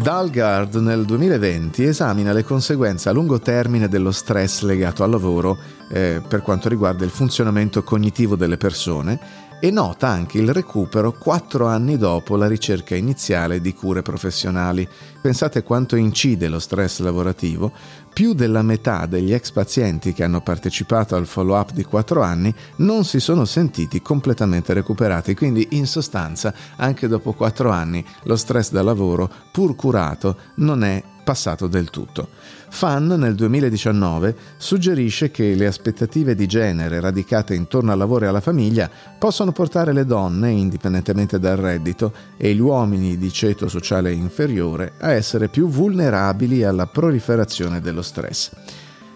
Dalgard 0.00 0.76
nel 0.76 1.04
2020 1.04 1.82
esamina 1.82 2.32
le 2.32 2.44
conseguenze 2.44 3.08
a 3.08 3.12
lungo 3.12 3.40
termine 3.40 3.88
dello 3.88 4.12
stress 4.12 4.62
legato 4.62 5.02
al 5.02 5.10
lavoro 5.10 5.58
eh, 5.90 6.22
per 6.26 6.42
quanto 6.42 6.68
riguarda 6.68 7.04
il 7.04 7.10
funzionamento 7.10 7.82
cognitivo 7.82 8.36
delle 8.36 8.56
persone 8.56 9.18
e 9.60 9.70
nota 9.70 10.06
anche 10.06 10.38
il 10.38 10.52
recupero 10.52 11.12
quattro 11.12 11.66
anni 11.66 11.96
dopo 11.96 12.36
la 12.36 12.46
ricerca 12.46 12.94
iniziale 12.94 13.60
di 13.60 13.74
cure 13.74 14.02
professionali. 14.02 14.88
Pensate 15.20 15.62
quanto 15.62 15.96
incide 15.96 16.48
lo 16.48 16.60
stress 16.60 17.00
lavorativo. 17.00 17.72
Più 18.12 18.34
della 18.34 18.62
metà 18.62 19.06
degli 19.06 19.32
ex 19.32 19.50
pazienti 19.50 20.12
che 20.12 20.22
hanno 20.22 20.40
partecipato 20.40 21.16
al 21.16 21.26
follow-up 21.26 21.72
di 21.72 21.84
quattro 21.84 22.22
anni 22.22 22.54
non 22.76 23.04
si 23.04 23.20
sono 23.20 23.44
sentiti 23.44 24.00
completamente 24.00 24.72
recuperati, 24.72 25.34
quindi 25.34 25.68
in 25.72 25.86
sostanza 25.86 26.54
anche 26.76 27.08
dopo 27.08 27.32
quattro 27.32 27.70
anni 27.70 28.04
lo 28.24 28.36
stress 28.36 28.70
da 28.70 28.82
lavoro, 28.82 29.30
pur 29.50 29.74
curato, 29.74 30.36
non 30.56 30.84
è 30.84 31.02
passato 31.24 31.66
del 31.66 31.90
tutto. 31.90 32.28
Fan 32.70 33.06
nel 33.06 33.34
2019 33.34 34.36
suggerisce 34.56 35.30
che 35.30 35.54
le 35.54 35.66
aspettative 35.66 36.34
di 36.34 36.46
genere 36.46 37.00
radicate 37.00 37.54
intorno 37.54 37.92
al 37.92 37.98
lavoro 37.98 38.24
e 38.24 38.28
alla 38.28 38.40
famiglia 38.40 38.90
possono 39.18 39.52
portare 39.52 39.92
le 39.92 40.04
donne, 40.04 40.50
indipendentemente 40.50 41.38
dal 41.38 41.56
reddito, 41.56 42.12
e 42.36 42.54
gli 42.54 42.60
uomini 42.60 43.16
di 43.16 43.32
ceto 43.32 43.68
sociale 43.68 44.12
inferiore 44.12 44.92
a 44.98 45.12
essere 45.12 45.48
più 45.48 45.68
vulnerabili 45.68 46.62
alla 46.62 46.86
proliferazione 46.86 47.80
dello 47.80 48.02
stress. 48.02 48.52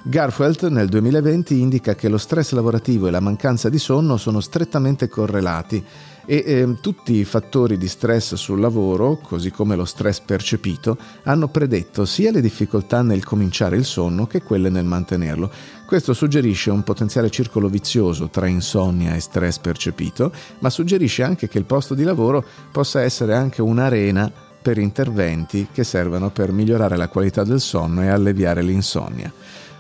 Garfeld 0.05 0.63
nel 0.63 0.89
2020 0.89 1.61
indica 1.61 1.95
che 1.95 2.09
lo 2.09 2.19
stress 2.19 2.51
lavorativo 2.53 3.07
e 3.07 3.13
la 3.13 3.21
mancanza 3.21 3.69
di 3.69 3.79
sonno 3.79 4.17
sono 4.17 4.41
strettamente 4.41 5.07
correlati 5.07 5.85
e 6.25 6.43
eh, 6.45 6.77
tutti 6.81 7.15
i 7.15 7.25
fattori 7.25 7.77
di 7.77 7.89
stress 7.89 8.35
sul 8.35 8.61
lavoro, 8.61 9.19
così 9.19 9.51
come 9.51 9.77
lo 9.77 9.85
stress 9.85 10.21
percepito, 10.21 10.97
hanno 11.25 11.49
predetto 11.49 12.05
sia 12.05 12.31
le 12.31 12.41
difficoltà 12.41 13.03
nel 13.03 13.25
cominciare 13.25 13.77
il 13.77 13.85
sonno 13.85 14.27
che 14.27 14.43
quelle 14.43 14.71
nel 14.71 14.85
mantenerlo. 14.85 15.51
Questo 15.87 16.15
suggerisce 16.15 16.71
un 16.71 16.83
potenziale 16.83 17.31
circolo 17.31 17.69
vizioso 17.69 18.29
tra 18.29 18.47
insonnia 18.47 19.15
e 19.15 19.21
stress 19.21 19.59
percepito, 19.59 20.33
ma 20.61 20.71
suggerisce 20.71 21.23
anche 21.23 21.49
che 21.49 21.59
il 21.59 21.65
posto 21.65 21.95
di 21.95 22.05
lavoro 22.05 22.45
possa 22.71 23.03
essere 23.03 23.35
anche 23.35 23.61
un'arena 23.61 24.31
per 24.63 24.79
interventi 24.79 25.69
che 25.73 25.85
servano 25.85 26.31
per 26.31 26.53
migliorare 26.53 26.97
la 26.97 27.09
qualità 27.09 27.43
del 27.43 27.61
sonno 27.61 28.03
e 28.03 28.09
alleviare 28.09 28.63
l'insonnia. 28.63 29.33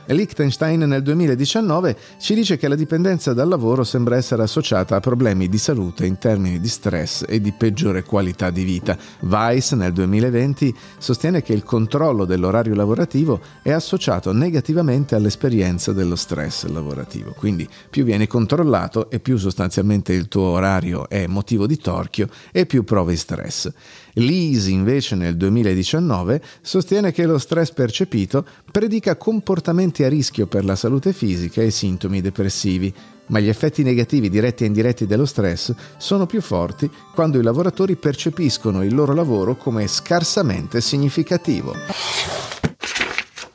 Liechtenstein 0.06 0.80
nel 0.80 1.02
2019 1.02 1.96
ci 2.18 2.34
dice 2.34 2.56
che 2.56 2.68
la 2.68 2.74
dipendenza 2.74 3.32
dal 3.32 3.48
lavoro 3.48 3.84
sembra 3.84 4.16
essere 4.16 4.42
associata 4.42 4.96
a 4.96 5.00
problemi 5.00 5.48
di 5.48 5.58
salute 5.58 6.06
in 6.06 6.18
termini 6.18 6.60
di 6.60 6.68
stress 6.68 7.24
e 7.26 7.40
di 7.40 7.52
peggiore 7.52 8.02
qualità 8.02 8.50
di 8.50 8.64
vita. 8.64 8.96
Weiss 9.20 9.74
nel 9.74 9.92
2020 9.92 10.74
sostiene 10.98 11.42
che 11.42 11.52
il 11.52 11.62
controllo 11.62 12.24
dell'orario 12.24 12.74
lavorativo 12.74 13.40
è 13.62 13.70
associato 13.70 14.32
negativamente 14.32 15.14
all'esperienza 15.14 15.92
dello 15.92 16.16
stress 16.16 16.66
lavorativo. 16.66 17.32
Quindi 17.36 17.68
più 17.88 18.04
vieni 18.04 18.26
controllato 18.26 19.10
e 19.10 19.20
più 19.20 19.36
sostanzialmente 19.36 20.12
il 20.12 20.28
tuo 20.28 20.48
orario 20.50 21.08
è 21.08 21.26
motivo 21.26 21.66
di 21.66 21.78
torchio 21.78 22.28
e 22.50 22.66
più 22.66 22.84
provi 22.84 23.16
stress. 23.16 23.70
Lisi 24.14 24.72
invece 24.72 25.14
nel 25.14 25.36
2019 25.36 26.42
sostiene 26.60 27.12
che 27.12 27.24
lo 27.24 27.38
stress 27.38 27.72
percepito 27.72 28.44
predica 28.70 29.16
comportamenti 29.16 30.04
a 30.04 30.08
rischio 30.08 30.46
per 30.46 30.64
la 30.64 30.76
salute 30.76 31.12
fisica 31.12 31.62
e 31.62 31.70
sintomi 31.70 32.20
depressivi, 32.20 32.92
ma 33.28 33.40
gli 33.40 33.48
effetti 33.48 33.82
negativi 33.82 34.28
diretti 34.28 34.64
e 34.64 34.66
indiretti 34.66 35.06
dello 35.06 35.24
stress 35.24 35.72
sono 35.96 36.26
più 36.26 36.42
forti 36.42 36.90
quando 37.14 37.38
i 37.38 37.42
lavoratori 37.42 37.96
percepiscono 37.96 38.82
il 38.82 38.94
loro 38.94 39.14
lavoro 39.14 39.56
come 39.56 39.86
scarsamente 39.86 40.80
significativo. 40.82 41.74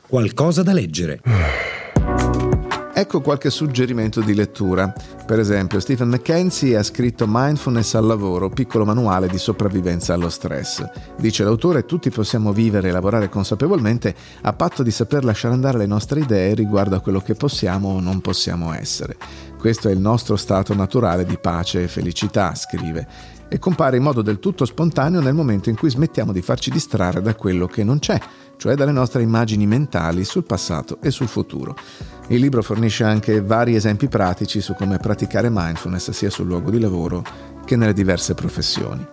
Qualcosa 0.08 0.62
da 0.62 0.72
leggere. 0.72 1.20
Ecco 2.98 3.20
qualche 3.20 3.50
suggerimento 3.50 4.20
di 4.20 4.34
lettura. 4.34 4.92
Per 5.24 5.38
esempio, 5.38 5.78
Stephen 5.78 6.08
McKenzie 6.08 6.76
ha 6.76 6.82
scritto 6.82 7.26
Mindfulness 7.28 7.94
al 7.94 8.04
lavoro, 8.04 8.48
piccolo 8.48 8.84
manuale 8.84 9.28
di 9.28 9.38
sopravvivenza 9.38 10.14
allo 10.14 10.28
stress. 10.28 10.84
Dice 11.16 11.44
l'autore, 11.44 11.84
tutti 11.84 12.10
possiamo 12.10 12.52
vivere 12.52 12.88
e 12.88 12.90
lavorare 12.90 13.28
consapevolmente 13.28 14.12
a 14.42 14.52
patto 14.52 14.82
di 14.82 14.90
saper 14.90 15.22
lasciare 15.22 15.54
andare 15.54 15.78
le 15.78 15.86
nostre 15.86 16.18
idee 16.18 16.54
riguardo 16.54 16.96
a 16.96 17.00
quello 17.00 17.20
che 17.20 17.34
possiamo 17.34 17.90
o 17.90 18.00
non 18.00 18.20
possiamo 18.20 18.72
essere. 18.72 19.16
Questo 19.56 19.88
è 19.88 19.92
il 19.92 20.00
nostro 20.00 20.34
stato 20.34 20.74
naturale 20.74 21.24
di 21.24 21.38
pace 21.38 21.84
e 21.84 21.88
felicità, 21.88 22.52
scrive 22.56 23.36
e 23.48 23.58
compare 23.58 23.96
in 23.96 24.02
modo 24.02 24.22
del 24.22 24.38
tutto 24.38 24.64
spontaneo 24.64 25.20
nel 25.20 25.34
momento 25.34 25.68
in 25.70 25.76
cui 25.76 25.90
smettiamo 25.90 26.32
di 26.32 26.42
farci 26.42 26.70
distrarre 26.70 27.22
da 27.22 27.34
quello 27.34 27.66
che 27.66 27.82
non 27.82 27.98
c'è, 27.98 28.20
cioè 28.56 28.74
dalle 28.74 28.92
nostre 28.92 29.22
immagini 29.22 29.66
mentali 29.66 30.24
sul 30.24 30.44
passato 30.44 30.98
e 31.00 31.10
sul 31.10 31.28
futuro. 31.28 31.74
Il 32.28 32.40
libro 32.40 32.62
fornisce 32.62 33.04
anche 33.04 33.40
vari 33.40 33.74
esempi 33.74 34.08
pratici 34.08 34.60
su 34.60 34.74
come 34.74 34.98
praticare 34.98 35.48
mindfulness 35.50 36.10
sia 36.10 36.30
sul 36.30 36.46
luogo 36.46 36.70
di 36.70 36.78
lavoro 36.78 37.24
che 37.64 37.76
nelle 37.76 37.94
diverse 37.94 38.34
professioni. 38.34 39.06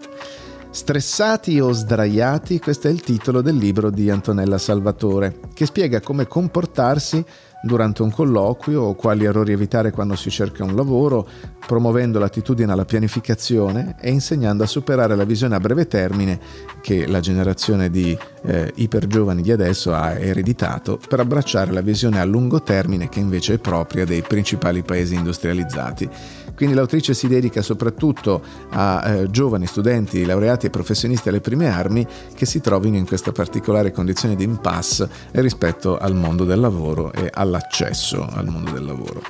Stressati 0.70 1.58
o 1.62 1.72
sdraiati, 1.72 2.60
questo 2.60 2.90
è 2.90 2.92
il 2.92 3.00
titolo 3.00 3.42
del 3.42 3.56
libro 3.56 3.90
di 3.90 4.10
Antonella 4.10 4.58
Salvatore, 4.58 5.40
che 5.54 5.66
spiega 5.66 6.02
come 6.02 6.28
comportarsi 6.28 7.24
durante 7.66 8.04
un 8.04 8.12
colloquio 8.12 8.94
quali 8.94 9.26
errori 9.26 9.52
evitare 9.52 9.90
quando 9.90 10.16
si 10.16 10.30
cerca 10.30 10.64
un 10.64 10.76
lavoro, 10.76 11.28
promuovendo 11.66 12.20
l'attitudine 12.20 12.72
alla 12.72 12.86
pianificazione 12.86 13.96
e 14.00 14.12
insegnando 14.12 14.64
a 14.64 14.68
superare 14.68 15.16
la 15.16 15.24
visione 15.24 15.56
a 15.56 15.60
breve 15.60 15.88
termine 15.88 16.40
che 16.82 17.08
la 17.08 17.20
generazione 17.20 17.90
di 17.90 18.16
eh, 18.44 18.72
ipergiovani 18.76 19.42
di 19.42 19.52
adesso 19.52 19.94
ha 19.96 20.12
ereditato 20.12 21.00
per 21.10 21.20
abbracciare 21.20 21.72
la 21.72 21.82
visione 21.82 22.20
a 22.20 22.26
lungo 22.26 22.62
termine 22.62 23.10
che 23.10 23.20
invece 23.20 23.56
è 23.56 23.58
propria 23.58 24.06
dei 24.06 24.22
principali 24.22 24.84
paesi 24.84 25.16
industrializzati. 25.16 26.10
Quindi 26.56 26.76
l'autrice 26.76 27.14
si 27.14 27.28
dedica 27.28 27.62
soprattutto 27.62 28.42
a 28.70 29.04
eh, 29.06 29.30
giovani 29.30 29.66
studenti, 29.66 30.24
laureati 30.24 30.68
e 30.68 30.70
professionisti 30.70 31.28
alle 31.28 31.42
prime 31.42 31.68
armi 31.68 32.08
che 32.34 32.46
si 32.46 32.62
trovino 32.62 32.96
in 32.96 33.06
questa 33.06 33.34
particolare 33.34 33.92
condizione 33.92 34.36
di 34.36 34.46
impasse 34.46 35.10
rispetto 35.34 35.98
al 35.98 36.16
mondo 36.16 36.46
del 36.46 36.60
lavoro 36.60 37.12
e 37.12 37.30
alla 37.34 37.55
all'accesso 37.56 38.28
al 38.32 38.48
mondo 38.48 38.72
del 38.72 38.86
lavoro. 38.86 39.22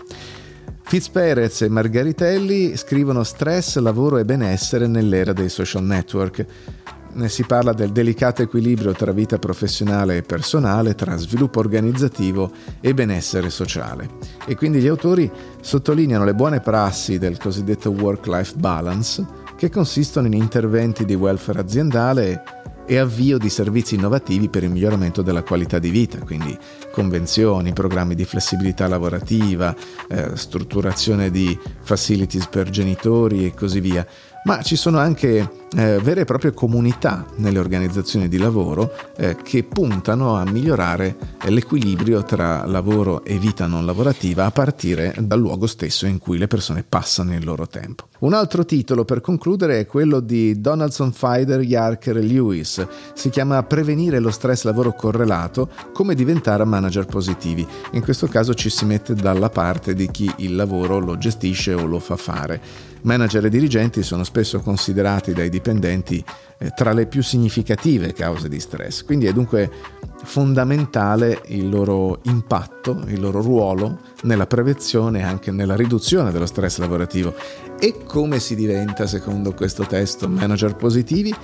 Fitzperez 0.88 1.62
e 1.62 1.70
Margaritelli 1.70 2.76
scrivono 2.78 3.24
stress, 3.24 3.78
lavoro 3.78 4.18
e 4.18 4.26
benessere 4.26 4.88
nell'era 4.88 5.34
dei 5.34 5.50
social 5.50 5.84
network. 5.84 6.46
Ne 7.14 7.30
si 7.30 7.44
parla 7.44 7.74
del 7.74 7.92
delicato 7.92 8.42
equilibrio 8.42 8.92
tra 8.92 9.12
vita 9.12 9.40
professionale 9.40 10.18
e 10.18 10.22
personale, 10.22 10.96
tra 10.96 11.16
sviluppo 11.16 11.60
organizzativo 11.60 12.52
e 12.82 12.94
benessere 12.94 13.50
sociale. 13.50 14.10
E 14.46 14.56
quindi 14.56 14.80
gli 14.80 14.88
autori 14.88 15.32
sottolineano 15.62 16.26
le 16.26 16.36
buone 16.36 16.60
prassi 16.60 17.18
del 17.18 17.38
cosiddetto 17.38 17.90
work-life 17.90 18.56
balance, 18.58 19.26
che 19.56 19.70
consistono 19.70 20.28
in 20.28 20.34
interventi 20.34 21.06
di 21.06 21.16
welfare 21.16 21.62
aziendale 21.62 22.44
e 22.86 22.98
avvio 22.98 23.38
di 23.38 23.50
servizi 23.50 23.96
innovativi 23.96 24.50
per 24.50 24.64
il 24.64 24.70
miglioramento 24.70 25.22
della 25.22 25.44
qualità 25.44 25.80
di 25.80 25.90
vita, 25.90 26.20
quindi 26.20 26.58
convenzioni, 26.92 27.74
programmi 27.74 28.16
di 28.16 28.26
flessibilità 28.26 28.88
lavorativa, 28.88 29.76
eh, 30.08 30.36
strutturazione 30.36 31.32
di 31.32 31.58
facilities 31.82 32.48
per 32.48 32.70
genitori 32.70 33.46
e 33.46 33.54
così 33.54 33.80
via 33.80 34.06
ma 34.46 34.62
ci 34.62 34.76
sono 34.76 35.00
anche 35.00 35.64
eh, 35.76 36.00
vere 36.00 36.22
e 36.22 36.26
proprie 36.26 36.54
comunità 36.54 37.26
nelle 37.38 37.60
organizzazioni 37.60 38.28
di 38.28 38.38
lavoro 38.38 38.92
eh, 39.18 39.36
che 39.36 39.64
puntano 39.64 40.36
a 40.36 40.46
migliorare 40.46 41.16
l'equilibrio 41.46 42.24
tra 42.24 42.66
lavoro 42.66 43.24
e 43.24 43.38
vita 43.38 43.66
non 43.66 43.86
lavorativa 43.86 44.46
a 44.46 44.52
partire 44.52 45.14
dal 45.20 45.40
luogo 45.40 45.68
stesso 45.68 46.06
in 46.06 46.20
cui 46.20 46.38
le 46.38 46.48
persone 46.48 46.84
passano 46.88 47.34
il 47.34 47.44
loro 47.44 47.68
tempo. 47.68 48.08
Un 48.20 48.34
altro 48.34 48.66
titolo 48.66 49.04
per 49.04 49.22
concludere 49.22 49.80
è 49.80 49.86
quello 49.86 50.20
di 50.20 50.62
Donaldson, 50.62 51.12
Fider, 51.12 51.62
Yarker 51.62 52.18
e 52.18 52.22
Lewis. 52.22 52.86
Si 53.14 53.30
chiama 53.30 53.62
Prevenire 53.64 54.20
lo 54.20 54.32
stress 54.32 54.64
lavoro 54.64 54.94
correlato, 54.94 55.70
come 55.92 56.16
diventare 56.16 56.64
manager 56.66 57.06
positivi. 57.06 57.68
In 57.92 58.02
questo 58.02 58.28
caso 58.28 58.54
ci 58.54 58.70
si 58.70 58.86
mette 58.86 59.14
dalla 59.14 59.50
parte 59.50 59.94
di 59.94 60.10
chi 60.10 60.32
il 60.38 60.56
lavoro 60.56 61.00
lo 61.00 61.18
gestisce 61.18 61.74
o 61.74 61.86
lo 61.86 62.00
fa 62.00 62.16
fare. 62.16 62.94
Manager 63.06 63.46
e 63.46 63.50
dirigenti 63.50 64.02
sono 64.02 64.24
spesso 64.24 64.60
considerati 64.62 65.32
dai 65.32 65.50
dipendenti 65.50 66.24
eh, 66.58 66.72
tra 66.76 66.92
le 66.92 67.06
più 67.06 67.22
significative 67.22 68.14
cause 68.14 68.50
di 68.50 68.60
stress, 68.60 69.04
quindi 69.04 69.28
è 69.28 69.34
dunque 69.34 69.70
fondamentale 70.24 71.44
il 71.48 71.70
loro 71.70 72.20
impatto, 72.24 73.04
il 73.08 73.20
loro 73.20 73.42
ruolo 73.42 74.00
nella 74.24 74.48
prevenzione 74.48 75.20
e 75.20 75.24
anche 75.24 75.52
nella 75.52 75.76
riduzione 75.76 76.32
dello 76.32 76.48
stress 76.48 76.80
lavorativo. 76.80 77.36
E 77.80 78.04
come 78.06 78.40
si 78.40 78.56
diventa, 78.56 79.06
secondo 79.06 79.54
questo 79.54 79.86
testo, 79.86 80.28
manager 80.28 80.76
positivi? 80.76 81.36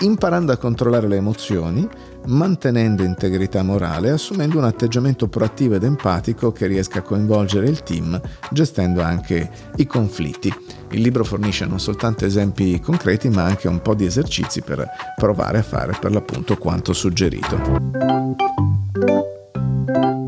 imparando 0.00 0.52
a 0.52 0.56
controllare 0.56 1.08
le 1.08 1.16
emozioni, 1.16 1.88
mantenendo 2.26 3.02
integrità 3.02 3.62
morale 3.62 4.08
e 4.08 4.12
assumendo 4.12 4.58
un 4.58 4.64
atteggiamento 4.64 5.28
proattivo 5.28 5.74
ed 5.74 5.84
empatico 5.84 6.52
che 6.52 6.66
riesca 6.66 7.00
a 7.00 7.02
coinvolgere 7.02 7.68
il 7.68 7.82
team, 7.82 8.20
gestendo 8.50 9.02
anche 9.02 9.50
i 9.76 9.86
conflitti. 9.86 10.52
Il 10.90 11.00
libro 11.00 11.24
fornisce 11.24 11.66
non 11.66 11.80
soltanto 11.80 12.24
esempi 12.24 12.80
concreti, 12.80 13.28
ma 13.28 13.44
anche 13.44 13.68
un 13.68 13.80
po' 13.82 13.94
di 13.94 14.04
esercizi 14.04 14.62
per 14.62 14.86
provare 15.16 15.58
a 15.58 15.62
fare 15.62 15.96
per 16.00 16.12
l'appunto 16.12 16.56
quanto 16.56 16.92
suggerito. 16.92 17.56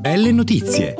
Belle 0.01 0.33
notizie! 0.33 0.95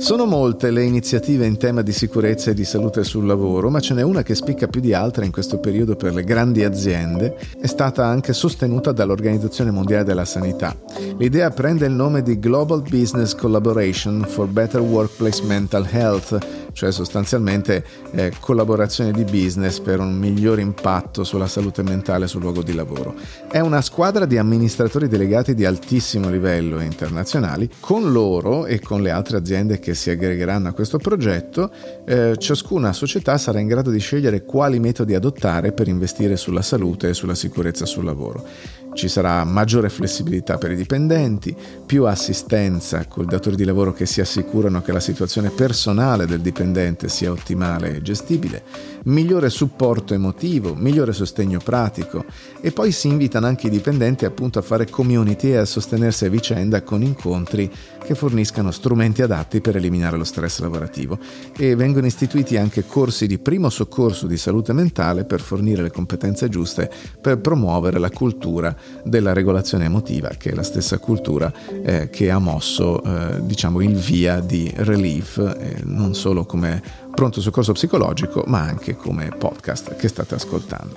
Sono 0.00 0.24
molte 0.24 0.70
le 0.70 0.82
iniziative 0.82 1.44
in 1.44 1.58
tema 1.58 1.82
di 1.82 1.92
sicurezza 1.92 2.50
e 2.50 2.54
di 2.54 2.64
salute 2.64 3.04
sul 3.04 3.26
lavoro, 3.26 3.68
ma 3.68 3.80
ce 3.80 3.92
n'è 3.92 4.00
una 4.00 4.22
che 4.22 4.34
spicca 4.34 4.66
più 4.66 4.80
di 4.80 4.94
altre 4.94 5.26
in 5.26 5.30
questo 5.30 5.58
periodo 5.58 5.94
per 5.94 6.14
le 6.14 6.24
grandi 6.24 6.64
aziende, 6.64 7.36
è 7.60 7.66
stata 7.66 8.06
anche 8.06 8.32
sostenuta 8.32 8.92
dall'Organizzazione 8.92 9.70
Mondiale 9.70 10.04
della 10.04 10.24
Sanità. 10.24 10.74
L'idea 11.18 11.50
prende 11.50 11.84
il 11.84 11.92
nome 11.92 12.22
di 12.22 12.38
Global 12.38 12.80
Business 12.80 13.34
Collaboration 13.34 14.24
for 14.26 14.46
Better 14.46 14.80
Workplace 14.80 15.44
Mental 15.44 15.86
Health, 15.90 16.69
cioè 16.72 16.92
sostanzialmente 16.92 17.84
eh, 18.12 18.32
collaborazione 18.40 19.12
di 19.12 19.24
business 19.24 19.78
per 19.80 20.00
un 20.00 20.16
miglior 20.16 20.58
impatto 20.58 21.24
sulla 21.24 21.46
salute 21.46 21.82
mentale 21.82 22.26
sul 22.26 22.42
luogo 22.42 22.62
di 22.62 22.74
lavoro. 22.74 23.14
È 23.50 23.60
una 23.60 23.80
squadra 23.80 24.26
di 24.26 24.38
amministratori 24.38 25.08
delegati 25.08 25.54
di 25.54 25.64
altissimo 25.64 26.30
livello 26.30 26.78
e 26.78 26.84
internazionali, 26.84 27.68
con 27.80 28.12
loro 28.12 28.66
e 28.66 28.80
con 28.80 29.02
le 29.02 29.10
altre 29.10 29.36
aziende 29.36 29.78
che 29.78 29.94
si 29.94 30.10
aggregheranno 30.10 30.68
a 30.68 30.72
questo 30.72 30.98
progetto, 30.98 31.70
eh, 32.04 32.36
ciascuna 32.38 32.92
società 32.92 33.38
sarà 33.38 33.60
in 33.60 33.66
grado 33.66 33.90
di 33.90 33.98
scegliere 33.98 34.44
quali 34.44 34.78
metodi 34.78 35.14
adottare 35.14 35.72
per 35.72 35.88
investire 35.88 36.36
sulla 36.36 36.62
salute 36.62 37.10
e 37.10 37.14
sulla 37.14 37.34
sicurezza 37.34 37.86
sul 37.86 38.04
lavoro. 38.04 38.44
Ci 38.92 39.08
sarà 39.08 39.44
maggiore 39.44 39.88
flessibilità 39.88 40.58
per 40.58 40.72
i 40.72 40.76
dipendenti, 40.76 41.56
più 41.86 42.04
assistenza 42.04 43.06
con 43.06 43.24
i 43.24 43.28
datori 43.28 43.56
di 43.56 43.64
lavoro 43.64 43.92
che 43.92 44.04
si 44.04 44.20
assicurano 44.20 44.82
che 44.82 44.92
la 44.92 45.00
situazione 45.00 45.50
personale 45.50 46.26
del 46.26 46.40
dipendente 46.40 47.08
sia 47.08 47.30
ottimale 47.30 47.96
e 47.96 48.02
gestibile, 48.02 48.62
migliore 49.04 49.50
supporto 49.50 50.14
emotivo, 50.14 50.74
migliore 50.74 51.12
sostegno 51.12 51.58
pratico. 51.62 52.24
E 52.60 52.72
poi 52.72 52.92
si 52.92 53.08
invitano 53.08 53.46
anche 53.46 53.68
i 53.68 53.70
dipendenti 53.70 54.24
appunto 54.24 54.58
a 54.58 54.62
fare 54.62 54.88
community 54.88 55.50
e 55.50 55.56
a 55.56 55.64
sostenersi 55.64 56.26
a 56.26 56.30
vicenda 56.30 56.82
con 56.82 57.02
incontri 57.02 57.70
che 58.04 58.14
forniscano 58.14 58.70
strumenti 58.70 59.22
adatti 59.22 59.60
per 59.60 59.76
eliminare 59.76 60.16
lo 60.16 60.24
stress 60.24 60.60
lavorativo. 60.60 61.18
E 61.56 61.74
vengono 61.74 62.06
istituiti 62.06 62.56
anche 62.56 62.84
corsi 62.86 63.26
di 63.26 63.38
primo 63.38 63.70
soccorso 63.70 64.26
di 64.26 64.36
salute 64.36 64.72
mentale 64.72 65.24
per 65.24 65.40
fornire 65.40 65.82
le 65.82 65.90
competenze 65.90 66.48
giuste 66.48 66.90
per 67.20 67.38
promuovere 67.38 67.98
la 67.98 68.10
cultura 68.10 68.74
della 69.04 69.32
regolazione 69.32 69.84
emotiva, 69.84 70.30
che 70.30 70.50
è 70.50 70.54
la 70.54 70.62
stessa 70.62 70.98
cultura 70.98 71.52
eh, 71.82 72.10
che 72.10 72.30
ha 72.30 72.38
mosso 72.38 73.02
eh, 73.02 73.40
diciamo, 73.44 73.80
il 73.80 73.94
via 73.94 74.40
di 74.40 74.70
Relief, 74.74 75.38
eh, 75.38 75.82
non 75.84 76.14
solo 76.14 76.44
come 76.44 77.08
pronto 77.14 77.40
soccorso 77.40 77.72
psicologico, 77.72 78.44
ma 78.46 78.60
anche 78.60 78.96
come 78.96 79.28
podcast 79.36 79.96
che 79.96 80.08
state 80.08 80.34
ascoltando. 80.34 80.96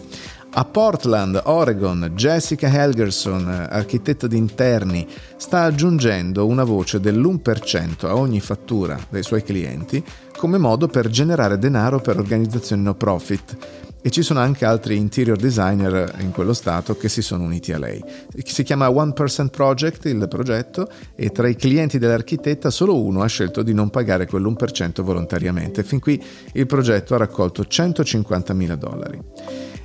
A 0.55 0.65
Portland, 0.65 1.41
Oregon, 1.45 2.11
Jessica 2.13 2.67
Helgerson, 2.67 3.67
architetta 3.69 4.27
di 4.27 4.37
interni, 4.37 5.07
sta 5.35 5.63
aggiungendo 5.63 6.45
una 6.45 6.63
voce 6.63 6.99
dell'1% 6.99 8.05
a 8.05 8.15
ogni 8.15 8.39
fattura 8.39 8.99
dei 9.09 9.23
suoi 9.23 9.41
clienti 9.41 10.03
come 10.43 10.57
modo 10.57 10.89
per 10.89 11.07
generare 11.07 11.57
denaro 11.57 12.01
per 12.01 12.17
organizzazioni 12.17 12.81
no 12.81 12.95
profit 12.95 13.55
e 14.01 14.09
ci 14.09 14.21
sono 14.21 14.41
anche 14.41 14.65
altri 14.65 14.97
interior 14.97 15.37
designer 15.37 16.17
in 16.19 16.31
quello 16.31 16.51
stato 16.51 16.97
che 16.97 17.07
si 17.07 17.21
sono 17.21 17.45
uniti 17.45 17.71
a 17.71 17.79
lei. 17.79 18.03
Si 18.43 18.63
chiama 18.63 18.91
One 18.91 19.13
Person 19.13 19.47
Project 19.47 20.03
il 20.07 20.27
progetto 20.27 20.89
e 21.15 21.29
tra 21.29 21.47
i 21.47 21.55
clienti 21.55 21.97
dell'architetta 21.97 22.69
solo 22.71 23.01
uno 23.01 23.21
ha 23.21 23.27
scelto 23.27 23.63
di 23.63 23.73
non 23.73 23.89
pagare 23.89 24.27
quell'1% 24.27 25.01
volontariamente. 25.01 25.81
Fin 25.81 26.01
qui 26.01 26.21
il 26.51 26.65
progetto 26.65 27.15
ha 27.15 27.19
raccolto 27.19 27.63
150 27.63 28.53
mila 28.53 28.75
dollari. 28.75 29.21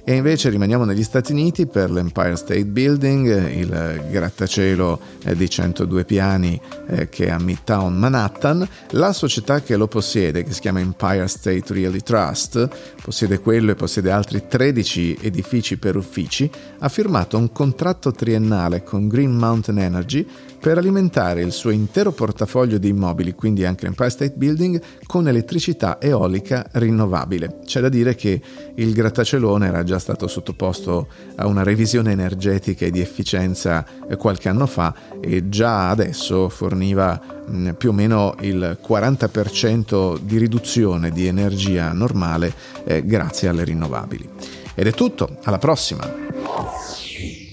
E 0.08 0.14
invece 0.14 0.48
rimaniamo 0.48 0.86
negli 0.86 1.02
Stati 1.02 1.32
Uniti 1.32 1.66
per 1.66 1.90
l'Empire 1.90 2.34
State 2.36 2.64
Building, 2.64 3.50
il 3.50 4.06
grattacielo 4.10 4.98
eh, 5.22 5.36
di 5.36 5.50
102 5.50 6.06
piani 6.06 6.58
eh, 6.86 7.10
che 7.10 7.26
è 7.26 7.30
a 7.30 7.38
Midtown 7.38 7.94
Manhattan. 7.94 8.66
La 8.92 9.12
società 9.12 9.60
che 9.60 9.76
lo 9.76 9.86
possiede, 9.86 10.44
che 10.44 10.54
si 10.54 10.60
chiama 10.60 10.80
Empire 10.80 11.26
State 11.26 11.74
Realty 11.74 12.00
Trust, 12.00 12.70
possiede 13.02 13.38
quello 13.40 13.72
e 13.72 13.74
possiede 13.74 14.10
altri 14.10 14.44
13 14.48 15.18
edifici 15.20 15.76
per 15.76 15.94
uffici, 15.96 16.50
ha 16.78 16.88
firmato 16.88 17.36
un 17.36 17.52
contratto 17.52 18.10
triennale 18.10 18.82
con 18.82 19.08
Green 19.08 19.36
Mountain 19.36 19.78
Energy 19.78 20.26
per 20.60 20.78
alimentare 20.78 21.42
il 21.42 21.52
suo 21.52 21.70
intero 21.70 22.12
portafoglio 22.12 22.78
di 22.78 22.88
immobili, 22.88 23.34
quindi 23.34 23.64
anche 23.64 23.84
l'Empire 23.84 24.10
State 24.10 24.34
Building, 24.36 24.80
con 25.06 25.28
elettricità 25.28 26.00
eolica 26.00 26.66
rinnovabile. 26.72 27.60
C'è 27.64 27.80
da 27.80 27.88
dire 27.88 28.14
che 28.14 28.40
il 28.74 28.92
grattacielone 28.92 29.68
era 29.68 29.84
già 29.84 29.98
stato 29.98 30.26
sottoposto 30.26 31.08
a 31.36 31.46
una 31.46 31.62
revisione 31.62 32.12
energetica 32.12 32.86
e 32.86 32.90
di 32.90 33.00
efficienza 33.00 33.84
qualche 34.16 34.48
anno 34.48 34.66
fa 34.66 34.94
e 35.20 35.48
già 35.48 35.90
adesso 35.90 36.48
forniva 36.48 37.20
mm, 37.50 37.70
più 37.70 37.90
o 37.90 37.92
meno 37.92 38.34
il 38.40 38.78
40% 38.86 40.18
di 40.20 40.38
riduzione 40.38 41.10
di 41.10 41.26
energia 41.26 41.92
normale 41.92 42.52
eh, 42.84 43.04
grazie 43.04 43.48
alle 43.48 43.64
rinnovabili. 43.64 44.28
Ed 44.74 44.86
è 44.86 44.92
tutto, 44.92 45.38
alla 45.44 45.58
prossima! 45.58 46.26